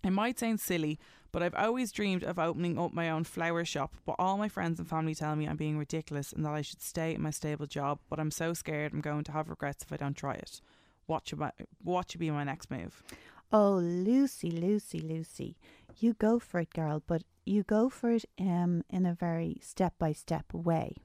It 0.03 0.11
might 0.11 0.39
sound 0.39 0.59
silly, 0.59 0.99
but 1.31 1.41
I've 1.41 1.55
always 1.55 1.91
dreamed 1.91 2.23
of 2.23 2.37
opening 2.37 2.77
up 2.77 2.93
my 2.93 3.09
own 3.09 3.23
flower 3.23 3.63
shop. 3.65 3.95
But 4.05 4.15
all 4.19 4.37
my 4.37 4.49
friends 4.49 4.79
and 4.79 4.87
family 4.87 5.15
tell 5.15 5.35
me 5.35 5.45
I'm 5.45 5.57
being 5.57 5.77
ridiculous 5.77 6.33
and 6.33 6.45
that 6.45 6.53
I 6.53 6.61
should 6.61 6.81
stay 6.81 7.15
in 7.15 7.21
my 7.21 7.31
stable 7.31 7.65
job. 7.65 7.99
But 8.09 8.19
I'm 8.19 8.31
so 8.31 8.53
scared 8.53 8.93
I'm 8.93 9.01
going 9.01 9.23
to 9.25 9.31
have 9.31 9.49
regrets 9.49 9.83
if 9.83 9.93
I 9.93 9.97
don't 9.97 10.17
try 10.17 10.33
it. 10.33 10.59
What 11.05 11.27
should, 11.27 11.39
my, 11.39 11.51
what 11.83 12.11
should 12.11 12.19
be 12.19 12.31
my 12.31 12.43
next 12.43 12.69
move? 12.71 13.03
Oh, 13.51 13.75
Lucy, 13.75 14.49
Lucy, 14.49 14.99
Lucy, 14.99 15.55
you 15.97 16.13
go 16.13 16.39
for 16.39 16.59
it, 16.59 16.73
girl, 16.73 17.03
but 17.05 17.23
you 17.45 17.63
go 17.63 17.89
for 17.89 18.11
it 18.11 18.25
um, 18.39 18.83
in 18.89 19.05
a 19.05 19.13
very 19.13 19.57
step 19.61 19.93
by 19.99 20.13
step 20.13 20.45
way. 20.53 20.95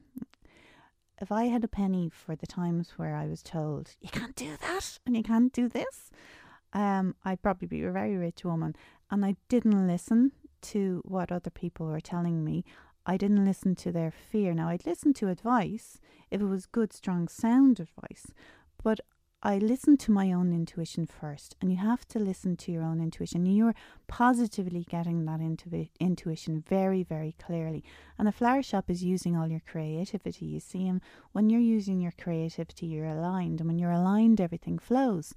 If 1.20 1.30
I 1.30 1.44
had 1.44 1.64
a 1.64 1.68
penny 1.68 2.08
for 2.08 2.34
the 2.34 2.46
times 2.46 2.94
where 2.96 3.14
I 3.14 3.26
was 3.26 3.42
told, 3.42 3.94
you 4.00 4.08
can't 4.08 4.34
do 4.34 4.56
that 4.62 4.98
and 5.04 5.16
you 5.16 5.22
can't 5.22 5.52
do 5.52 5.68
this, 5.68 6.10
um, 6.72 7.14
I'd 7.24 7.42
probably 7.42 7.68
be 7.68 7.82
a 7.82 7.92
very 7.92 8.16
rich 8.16 8.44
woman. 8.44 8.74
And 9.10 9.24
I 9.24 9.36
didn't 9.48 9.86
listen 9.86 10.32
to 10.62 11.02
what 11.04 11.32
other 11.32 11.50
people 11.50 11.86
were 11.86 12.00
telling 12.00 12.44
me. 12.44 12.64
I 13.04 13.16
didn't 13.16 13.44
listen 13.44 13.74
to 13.76 13.92
their 13.92 14.10
fear. 14.10 14.54
Now, 14.54 14.68
I'd 14.68 14.86
listen 14.86 15.12
to 15.14 15.28
advice 15.28 15.98
if 16.30 16.40
it 16.40 16.46
was 16.46 16.66
good, 16.66 16.92
strong, 16.92 17.28
sound 17.28 17.80
advice, 17.80 18.26
but 18.82 19.00
I 19.42 19.56
listened 19.56 19.98
to 20.00 20.10
my 20.12 20.32
own 20.32 20.52
intuition 20.52 21.06
first, 21.06 21.56
and 21.62 21.70
you 21.70 21.78
have 21.78 22.06
to 22.08 22.18
listen 22.18 22.56
to 22.58 22.72
your 22.72 22.82
own 22.82 23.00
intuition. 23.00 23.46
You're 23.46 23.74
positively 24.06 24.84
getting 24.84 25.24
that 25.24 25.40
intu- 25.40 25.88
intuition 25.98 26.62
very, 26.68 27.02
very 27.02 27.34
clearly. 27.42 27.82
And 28.18 28.28
a 28.28 28.32
flower 28.32 28.62
shop 28.62 28.90
is 28.90 29.02
using 29.02 29.38
all 29.38 29.48
your 29.48 29.62
creativity. 29.66 30.44
You 30.44 30.60
see, 30.60 30.86
and 30.86 31.00
when 31.32 31.48
you're 31.48 31.58
using 31.58 32.02
your 32.02 32.12
creativity, 32.20 32.84
you're 32.86 33.06
aligned, 33.06 33.60
and 33.60 33.68
when 33.68 33.78
you're 33.78 33.90
aligned, 33.90 34.42
everything 34.42 34.78
flows. 34.78 35.34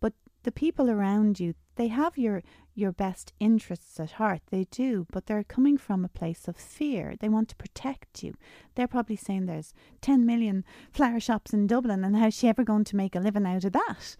But 0.00 0.14
the 0.42 0.50
people 0.50 0.90
around 0.90 1.38
you, 1.38 1.54
they 1.76 1.88
have 1.88 2.18
your 2.18 2.42
your 2.74 2.92
best 2.92 3.32
interests 3.40 3.98
at 3.98 4.12
heart. 4.12 4.42
They 4.50 4.64
do, 4.70 5.06
but 5.10 5.26
they're 5.26 5.42
coming 5.42 5.78
from 5.78 6.04
a 6.04 6.08
place 6.08 6.46
of 6.46 6.56
fear. 6.56 7.14
They 7.18 7.28
want 7.28 7.48
to 7.48 7.56
protect 7.56 8.22
you. 8.22 8.34
They're 8.74 8.86
probably 8.86 9.16
saying 9.16 9.46
there's 9.46 9.72
10 10.02 10.26
million 10.26 10.62
flower 10.92 11.18
shops 11.18 11.54
in 11.54 11.66
Dublin, 11.66 12.04
and 12.04 12.14
how's 12.16 12.34
she 12.34 12.48
ever 12.48 12.64
going 12.64 12.84
to 12.84 12.96
make 12.96 13.16
a 13.16 13.20
living 13.20 13.46
out 13.46 13.64
of 13.64 13.72
that? 13.72 14.16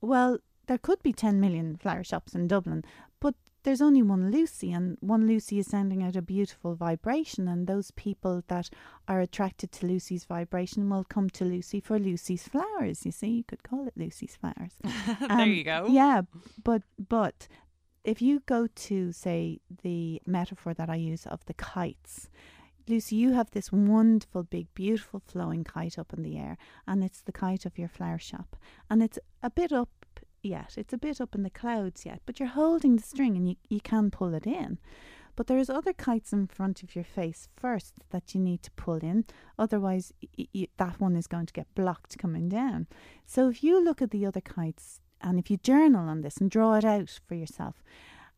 Well, 0.00 0.38
there 0.68 0.78
could 0.78 1.02
be 1.02 1.12
10 1.12 1.40
million 1.40 1.76
flower 1.76 2.04
shops 2.04 2.34
in 2.34 2.46
Dublin, 2.46 2.84
there's 3.66 3.82
only 3.82 4.00
one 4.00 4.30
Lucy, 4.30 4.72
and 4.72 4.96
one 5.00 5.26
Lucy 5.26 5.58
is 5.58 5.66
sending 5.66 6.00
out 6.00 6.14
a 6.14 6.22
beautiful 6.22 6.76
vibration, 6.76 7.48
and 7.48 7.66
those 7.66 7.90
people 7.90 8.44
that 8.46 8.70
are 9.08 9.20
attracted 9.20 9.72
to 9.72 9.86
Lucy's 9.86 10.24
vibration 10.24 10.88
will 10.88 11.02
come 11.02 11.28
to 11.30 11.44
Lucy 11.44 11.80
for 11.80 11.98
Lucy's 11.98 12.46
flowers. 12.46 13.04
You 13.04 13.10
see, 13.10 13.26
you 13.26 13.42
could 13.42 13.64
call 13.64 13.88
it 13.88 13.94
Lucy's 13.96 14.36
flowers. 14.36 14.74
there 15.18 15.30
Um, 15.30 15.50
you 15.50 15.64
go. 15.64 15.88
Yeah, 15.90 16.22
but 16.62 16.82
but 17.08 17.48
if 18.04 18.22
you 18.22 18.40
go 18.46 18.68
to 18.68 19.10
say 19.10 19.58
the 19.82 20.22
metaphor 20.24 20.72
that 20.74 20.88
I 20.88 20.94
use 20.94 21.26
of 21.26 21.44
the 21.46 21.54
kites, 21.54 22.30
Lucy, 22.88 23.16
you 23.16 23.32
have 23.32 23.50
this 23.50 23.72
wonderful, 23.72 24.44
big, 24.44 24.72
beautiful 24.74 25.18
flowing 25.26 25.64
kite 25.64 25.98
up 25.98 26.12
in 26.12 26.22
the 26.22 26.38
air, 26.38 26.56
and 26.86 27.02
it's 27.02 27.20
the 27.22 27.32
kite 27.32 27.66
of 27.66 27.76
your 27.78 27.88
flower 27.88 28.18
shop, 28.20 28.54
and 28.88 29.02
it's 29.02 29.18
a 29.42 29.50
bit 29.50 29.72
up 29.72 29.88
yet. 30.46 30.74
It's 30.76 30.92
a 30.92 30.98
bit 30.98 31.20
up 31.20 31.34
in 31.34 31.42
the 31.42 31.50
clouds 31.50 32.06
yet, 32.06 32.20
but 32.26 32.38
you're 32.38 32.48
holding 32.48 32.96
the 32.96 33.02
string 33.02 33.36
and 33.36 33.48
you, 33.48 33.56
you 33.68 33.80
can 33.80 34.10
pull 34.10 34.34
it 34.34 34.46
in. 34.46 34.78
But 35.36 35.48
there's 35.48 35.68
other 35.68 35.92
kites 35.92 36.32
in 36.32 36.46
front 36.46 36.82
of 36.82 36.94
your 36.94 37.04
face 37.04 37.48
first 37.54 37.92
that 38.10 38.34
you 38.34 38.40
need 38.40 38.62
to 38.62 38.70
pull 38.72 38.96
in. 38.96 39.26
Otherwise, 39.58 40.12
y- 40.38 40.46
y- 40.54 40.68
that 40.78 40.98
one 40.98 41.14
is 41.14 41.26
going 41.26 41.46
to 41.46 41.52
get 41.52 41.74
blocked 41.74 42.16
coming 42.16 42.48
down. 42.48 42.86
So 43.26 43.50
if 43.50 43.62
you 43.62 43.82
look 43.84 44.00
at 44.00 44.10
the 44.10 44.24
other 44.24 44.40
kites 44.40 45.00
and 45.20 45.38
if 45.38 45.50
you 45.50 45.58
journal 45.58 46.08
on 46.08 46.22
this 46.22 46.38
and 46.38 46.50
draw 46.50 46.74
it 46.74 46.84
out 46.84 47.20
for 47.26 47.34
yourself, 47.34 47.82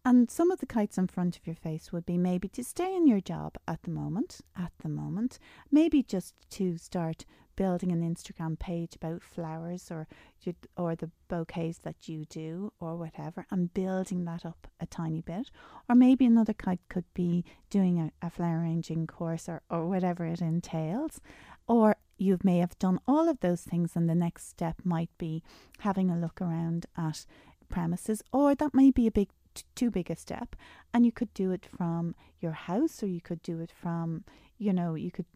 and 0.04 0.30
some 0.30 0.50
of 0.50 0.60
the 0.60 0.66
kites 0.66 0.98
in 0.98 1.06
front 1.08 1.36
of 1.36 1.46
your 1.46 1.56
face 1.56 1.92
would 1.92 2.06
be 2.06 2.16
maybe 2.16 2.48
to 2.48 2.64
stay 2.64 2.94
in 2.94 3.06
your 3.06 3.20
job 3.20 3.56
at 3.66 3.82
the 3.82 3.90
moment, 3.90 4.40
at 4.56 4.72
the 4.82 4.88
moment, 4.88 5.38
maybe 5.70 6.02
just 6.02 6.34
to 6.50 6.78
start 6.78 7.24
building 7.56 7.90
an 7.90 8.02
Instagram 8.02 8.56
page 8.56 8.94
about 8.94 9.20
flowers 9.20 9.90
or 9.90 10.06
you- 10.42 10.54
or 10.76 10.94
the 10.94 11.10
bouquets 11.26 11.78
that 11.78 12.08
you 12.08 12.24
do 12.26 12.72
or 12.78 12.96
whatever, 12.96 13.44
and 13.50 13.74
building 13.74 14.24
that 14.24 14.46
up 14.46 14.68
a 14.78 14.86
tiny 14.86 15.20
bit. 15.20 15.50
Or 15.88 15.96
maybe 15.96 16.24
another 16.24 16.54
kite 16.54 16.88
could 16.88 17.12
be 17.14 17.44
doing 17.68 17.98
a, 17.98 18.12
a 18.22 18.30
flower 18.30 18.60
arranging 18.60 19.08
course 19.08 19.48
or, 19.48 19.62
or 19.68 19.88
whatever 19.88 20.24
it 20.24 20.40
entails. 20.40 21.20
Or 21.66 21.96
you 22.16 22.38
may 22.44 22.58
have 22.58 22.78
done 22.78 23.00
all 23.08 23.28
of 23.28 23.40
those 23.40 23.62
things, 23.62 23.96
and 23.96 24.08
the 24.08 24.14
next 24.14 24.48
step 24.48 24.76
might 24.84 25.10
be 25.18 25.42
having 25.80 26.10
a 26.10 26.18
look 26.18 26.40
around 26.40 26.86
at 26.96 27.26
premises, 27.68 28.22
or 28.32 28.54
that 28.54 28.72
may 28.72 28.90
be 28.90 29.06
a 29.06 29.12
big 29.12 29.28
too 29.74 29.90
big 29.90 30.10
a 30.10 30.16
step 30.16 30.56
and 30.92 31.04
you 31.04 31.12
could 31.12 31.32
do 31.34 31.50
it 31.50 31.66
from 31.66 32.14
your 32.40 32.52
house 32.52 33.02
or 33.02 33.06
you 33.06 33.20
could 33.20 33.42
do 33.42 33.60
it 33.60 33.70
from 33.70 34.24
you 34.58 34.72
know 34.72 34.94
you 34.94 35.10
could 35.10 35.26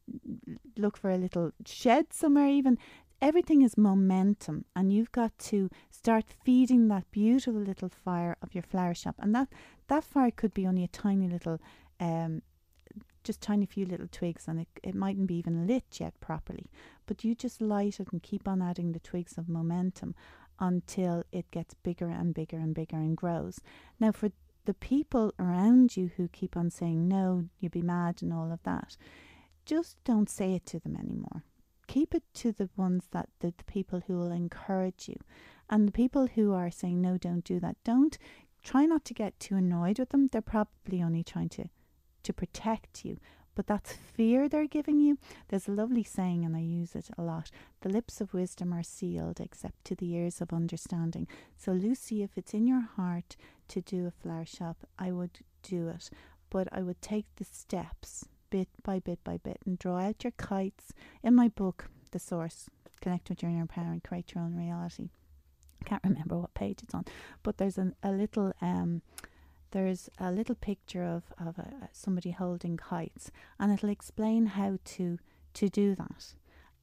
look 0.77 0.97
for 0.97 1.11
a 1.11 1.19
little 1.19 1.53
shed 1.65 2.13
somewhere 2.13 2.49
even. 2.49 2.79
Everything 3.21 3.63
is 3.63 3.79
momentum 3.79 4.65
and 4.75 4.93
you've 4.93 5.13
got 5.13 5.39
to 5.39 5.71
start 5.91 6.25
feeding 6.45 6.89
that 6.89 7.09
beautiful 7.13 7.61
little 7.61 7.89
fire 7.89 8.37
of 8.43 8.53
your 8.53 8.65
flower 8.65 8.95
shop 8.95 9.15
and 9.21 9.33
that 9.35 9.49
that 9.87 10.03
fire 10.03 10.33
could 10.33 10.53
be 10.53 10.67
only 10.67 10.83
a 10.83 10.89
tiny 10.89 11.29
little 11.29 11.61
um 12.01 12.43
just 13.23 13.41
tiny 13.41 13.65
few 13.65 13.87
little 13.87 14.09
twigs 14.11 14.49
and 14.49 14.59
it, 14.59 14.69
it 14.83 14.95
mightn't 14.97 15.29
be 15.29 15.37
even 15.37 15.67
lit 15.67 15.85
yet 16.01 16.19
properly 16.19 16.69
but 17.07 17.23
you 17.23 17.35
just 17.35 17.61
light 17.61 18.01
it 18.01 18.09
and 18.11 18.23
keep 18.23 18.49
on 18.49 18.61
adding 18.61 18.91
the 18.91 18.99
twigs 18.99 19.39
of 19.39 19.49
momentum 19.49 20.15
until 20.59 21.25
it 21.33 21.51
gets 21.51 21.75
bigger 21.75 22.09
and 22.09 22.35
bigger 22.35 22.59
and 22.59 22.75
bigger 22.75 22.97
and 22.97 23.17
grows. 23.17 23.61
Now, 23.99 24.13
for 24.13 24.31
the 24.65 24.75
people 24.75 25.33
around 25.39 25.97
you 25.97 26.11
who 26.17 26.29
keep 26.29 26.57
on 26.57 26.71
saying, 26.71 27.09
no, 27.09 27.47
you'd 27.59 27.73
be 27.73 27.83
mad 27.83 28.23
and 28.23 28.33
all 28.33 28.53
of 28.53 28.63
that, 28.63 28.97
just 29.65 29.97
don't 30.05 30.31
say 30.31 30.55
it 30.55 30.67
to 30.67 30.79
them 30.79 30.97
anymore. 30.97 31.45
Keep 31.89 32.15
it 32.15 32.23
to 32.35 32.53
the 32.53 32.71
ones 32.77 33.09
that 33.13 33.29
the, 33.41 33.53
the 33.57 33.65
people 33.65 34.03
who 34.07 34.17
will 34.17 34.31
encourage 34.31 35.09
you. 35.09 35.17
And 35.69 35.89
the 35.89 35.93
people 35.93 36.29
who 36.29 36.53
are 36.53 36.71
saying, 36.71 37.01
no, 37.01 37.17
don't 37.17 37.45
do 37.45 37.59
that, 37.61 37.77
don't 37.85 38.17
try 38.63 38.87
not 38.87 39.05
to 39.07 39.15
get 39.15 39.39
too 39.41 39.57
annoyed 39.57 39.99
with 39.99 40.11
them. 40.11 40.29
They're 40.29 40.41
probably 40.41 41.03
only 41.03 41.25
trying 41.25 41.49
to, 41.51 41.69
to 42.23 42.33
protect 42.33 43.05
you. 43.05 43.19
But 43.55 43.67
that's 43.67 43.93
fear 43.93 44.49
they're 44.49 44.67
giving 44.67 45.01
you. 45.01 45.19
There's 45.49 45.69
a 45.69 45.73
lovely 45.73 46.05
saying, 46.05 46.45
and 46.45 46.57
I 46.57 46.61
use 46.61 46.95
it 46.95 47.11
a 47.19 47.23
lot 47.23 47.51
the 47.83 47.89
lips 47.89 48.21
of 48.21 48.33
wisdom 48.33 48.73
are 48.73 48.83
sealed 48.83 49.41
except 49.41 49.85
to 49.85 49.95
the 49.95 50.15
ears 50.15 50.41
of 50.41 50.53
understanding. 50.53 51.27
So, 51.57 51.73
Lucy, 51.73 52.23
if 52.23 52.31
it's 52.37 52.55
in 52.55 52.67
your 52.67 52.81
heart 52.81 53.37
to 53.69 53.81
do 53.81 54.07
a 54.07 54.11
flower 54.11 54.45
shop, 54.47 54.87
I 54.99 55.11
would 55.11 55.41
do 55.63 55.89
it. 55.89 56.11
But 56.49 56.69
I 56.73 56.83
would 56.83 57.03
take 57.03 57.27
the 57.37 57.45
steps 57.45 58.27
bit 58.51 58.69
by 58.83 59.01
bit 59.01 59.19
by 59.25 59.39
bit 59.39 59.59
and 59.67 59.79
draw 59.79 59.99
out 59.99 60.23
your 60.23 60.33
kites. 60.37 60.93
In 61.23 61.35
my 61.35 61.49
book, 61.49 61.87
The 62.13 62.19
Source, 62.19 62.71
connect 63.01 63.29
with 63.29 63.43
your 63.43 63.51
inner 63.51 63.67
power 63.67 63.91
and 63.91 64.03
create 64.05 64.35
your 64.35 64.45
own 64.45 64.55
reality. 64.55 65.11
I 65.81 65.85
can't 65.89 66.05
remember 66.05 66.39
what 66.39 66.55
page 66.55 66.81
it's 66.83 66.95
on, 66.95 67.07
but 67.43 67.59
there's 67.59 67.79
an, 67.79 67.97
a 68.05 68.13
little 68.13 68.53
um, 68.61 69.03
there's 69.73 70.09
a 70.19 70.31
little 70.31 70.55
picture 70.55 71.05
of 71.05 71.25
of 71.39 71.59
a, 71.59 71.89
somebody 71.93 72.31
holding 72.31 72.77
kites, 72.77 73.31
and 73.59 73.73
it'll 73.73 73.91
explain 73.91 74.47
how 74.47 74.79
to 74.85 75.19
to 75.55 75.69
do 75.69 75.95
that. 75.97 76.35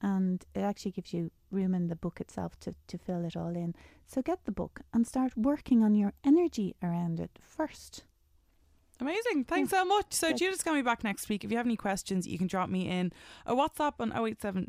And 0.02 0.44
it 0.54 0.60
actually 0.60 0.92
gives 0.92 1.12
you 1.12 1.30
room 1.50 1.74
in 1.74 1.88
the 1.88 1.96
book 1.96 2.20
itself 2.20 2.58
to, 2.60 2.74
to 2.86 2.96
fill 2.98 3.24
it 3.24 3.36
all 3.36 3.54
in. 3.54 3.74
So 4.06 4.22
get 4.22 4.44
the 4.44 4.52
book 4.52 4.80
and 4.94 5.06
start 5.06 5.36
working 5.36 5.82
on 5.82 5.94
your 5.94 6.14
energy 6.24 6.74
around 6.82 7.20
it 7.20 7.38
first. 7.42 8.04
Amazing. 9.00 9.44
Thanks 9.44 9.70
so 9.70 9.84
much. 9.84 10.06
So 10.10 10.32
Judith's 10.32 10.62
going 10.62 10.76
to 10.76 10.82
be 10.82 10.86
back 10.86 11.02
next 11.02 11.28
week. 11.28 11.44
If 11.44 11.50
you 11.50 11.56
have 11.56 11.66
any 11.66 11.76
questions, 11.76 12.26
you 12.26 12.38
can 12.38 12.46
drop 12.46 12.68
me 12.68 12.88
in 12.88 13.12
a 13.46 13.54
WhatsApp 13.54 13.94
on 13.98 14.12
087 14.12 14.66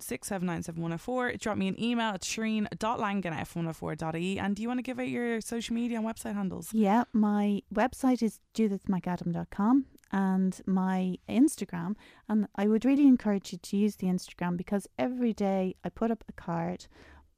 Drop 1.37 1.57
me 1.57 1.67
an 1.67 1.81
email 1.81 2.09
at 2.09 2.21
shireen.langan 2.21 3.33
at 3.33 3.47
f104.ie. 3.47 4.39
And 4.39 4.55
do 4.55 4.61
you 4.61 4.67
want 4.67 4.77
to 4.77 4.83
give 4.83 4.99
out 4.99 5.07
your 5.07 5.41
social 5.41 5.75
media 5.75 5.97
and 5.97 6.07
website 6.07 6.35
handles? 6.35 6.69
Yeah, 6.73 7.03
my 7.13 7.61
website 7.73 8.23
is 8.23 8.39
judithmcadam.com 8.55 9.85
and 10.11 10.61
my 10.65 11.17
Instagram. 11.29 11.95
And 12.27 12.47
I 12.55 12.67
would 12.67 12.85
really 12.85 13.07
encourage 13.07 13.51
you 13.51 13.59
to 13.59 13.77
use 13.77 13.97
the 13.97 14.07
Instagram 14.07 14.57
because 14.57 14.87
every 14.97 15.33
day 15.33 15.75
I 15.83 15.89
put 15.89 16.11
up 16.11 16.23
a 16.27 16.33
card 16.33 16.87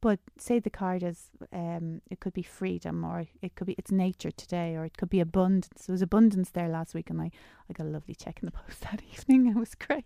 but 0.03 0.19
say 0.37 0.59
the 0.59 0.69
card 0.69 1.01
is, 1.01 1.29
um, 1.53 2.01
it 2.11 2.19
could 2.19 2.33
be 2.33 2.43
freedom, 2.43 3.05
or 3.05 3.25
it 3.41 3.55
could 3.55 3.67
be 3.67 3.75
it's 3.77 3.89
nature 3.89 4.31
today, 4.31 4.75
or 4.75 4.83
it 4.83 4.97
could 4.97 5.09
be 5.09 5.21
abundance. 5.21 5.85
There 5.85 5.93
was 5.93 6.01
abundance 6.01 6.49
there 6.49 6.67
last 6.67 6.93
week, 6.93 7.09
and 7.09 7.21
I, 7.21 7.31
I 7.69 7.73
got 7.73 7.87
a 7.87 7.89
lovely 7.89 8.13
check 8.13 8.39
in 8.41 8.45
the 8.45 8.51
post 8.51 8.81
that 8.91 9.01
evening. 9.13 9.47
It 9.47 9.55
was 9.55 9.75
great. 9.75 10.03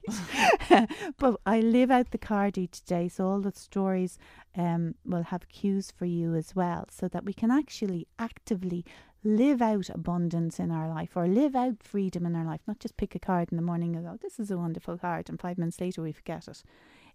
but 1.17 1.41
I 1.47 1.61
live 1.61 1.89
out 1.89 2.11
the 2.11 2.19
card 2.19 2.59
each 2.59 2.83
day, 2.83 3.07
so 3.07 3.25
all 3.27 3.41
the 3.41 3.51
stories 3.51 4.19
um, 4.55 4.93
will 5.03 5.23
have 5.23 5.49
cues 5.49 5.89
for 5.89 6.05
you 6.05 6.35
as 6.35 6.55
well, 6.55 6.85
so 6.91 7.07
that 7.07 7.25
we 7.25 7.33
can 7.33 7.49
actually 7.49 8.07
actively 8.19 8.85
live 9.23 9.63
out 9.63 9.89
abundance 9.89 10.59
in 10.59 10.69
our 10.69 10.87
life 10.87 11.17
or 11.17 11.27
live 11.27 11.55
out 11.55 11.81
freedom 11.81 12.23
in 12.23 12.35
our 12.35 12.45
life, 12.45 12.61
not 12.67 12.79
just 12.79 12.97
pick 12.97 13.15
a 13.15 13.19
card 13.19 13.47
in 13.51 13.57
the 13.57 13.63
morning 13.63 13.95
and 13.95 14.05
go, 14.05 14.15
this 14.21 14.39
is 14.39 14.51
a 14.51 14.59
wonderful 14.59 14.95
card, 14.95 15.27
and 15.27 15.41
five 15.41 15.57
minutes 15.57 15.81
later 15.81 16.03
we 16.03 16.11
forget 16.11 16.47
it 16.47 16.61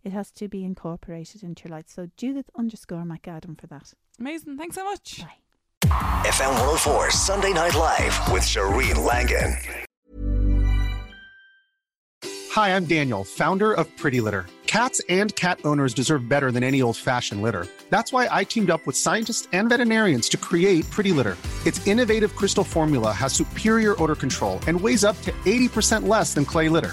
it 0.05 0.13
has 0.13 0.31
to 0.33 0.49
be 0.49 0.65
incorporated 0.65 1.43
into 1.43 1.69
your 1.69 1.77
life. 1.77 1.87
So 1.89 2.09
Judith 2.17 2.51
underscore 2.57 3.03
McAdam 3.03 3.61
for 3.61 3.67
that. 3.69 3.95
Amazing. 4.19 4.57
Thanks 4.57 4.77
so 4.77 4.85
much. 4.85 5.21
Bye. 5.21 5.37
FM 6.25 6.51
104 6.51 7.11
Sunday 7.11 7.53
Night 7.53 7.75
Live 7.75 8.33
with 8.33 8.43
Shireen 8.43 9.05
Langan. 9.05 9.57
Hi, 12.53 12.77
I'm 12.77 12.85
Daniel, 12.85 13.25
founder 13.25 13.73
of 13.73 13.95
Pretty 13.97 14.21
Litter. 14.21 14.47
Cats 14.67 15.01
and 15.09 15.35
cat 15.37 15.61
owners 15.65 15.93
deserve 15.93 16.29
better 16.29 16.53
than 16.53 16.63
any 16.63 16.81
old 16.83 16.97
fashioned 16.97 17.43
litter. 17.43 17.67
That's 17.91 18.13
why 18.13 18.29
I 18.31 18.45
teamed 18.45 18.71
up 18.71 18.87
with 18.87 18.97
scientists 18.97 19.49
and 19.53 19.69
veterinarians 19.69 20.29
to 20.31 20.37
create 20.37 20.89
Pretty 20.91 21.13
Litter. 21.13 21.37
Its 21.67 21.87
innovative 21.87 22.37
crystal 22.37 22.65
formula 22.65 23.13
has 23.13 23.33
superior 23.33 24.01
odor 24.03 24.15
control 24.15 24.61
and 24.67 24.81
weighs 24.81 25.05
up 25.05 25.21
to 25.23 25.33
80% 25.45 26.07
less 26.09 26.35
than 26.35 26.45
clay 26.45 26.69
litter. 26.69 26.93